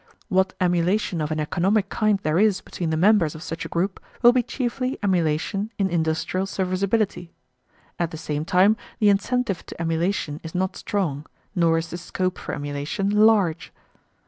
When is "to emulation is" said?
9.67-10.55